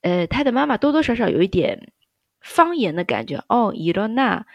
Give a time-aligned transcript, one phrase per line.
[0.00, 1.92] 呃，他的妈妈多多少少有一点
[2.40, 3.72] 方言的感觉哦。
[3.74, 4.46] 伊罗娜，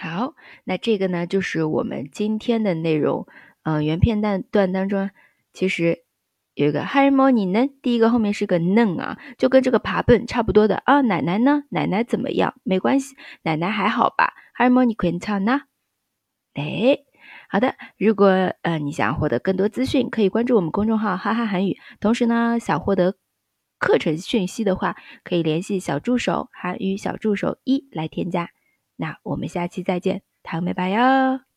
[0.01, 0.33] 好
[0.63, 3.27] 那这个呢就是我们今天的内容。
[3.63, 5.09] 嗯原片段段当中
[5.51, 6.05] 其实
[6.53, 10.77] 有一个 hi morning 呢第一个后面是个 nen 啊就跟这个爬蹦差不多的。
[10.85, 11.63] 啊奶奶呢？
[11.69, 12.55] 奶奶怎么样？
[12.63, 15.63] 没关系奶奶还好吧？Hi morning queen china
[16.53, 16.99] 哎
[17.49, 18.27] 好的如果
[18.61, 23.17] 呃你想要获得更多资讯可以关注我们公众号哈哈韩语同时呢想获得
[23.77, 24.95] 课程讯息的话
[25.25, 28.49] 可以联系小助手韩语小助手一来添加。
[28.99, 31.48] 那我们下期再见，糖美白哟。